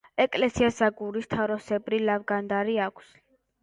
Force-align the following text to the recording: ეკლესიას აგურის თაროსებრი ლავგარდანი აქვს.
ეკლესიას 0.23 0.79
აგურის 0.87 1.31
თაროსებრი 1.35 2.03
ლავგარდანი 2.09 2.85
აქვს. 2.91 3.19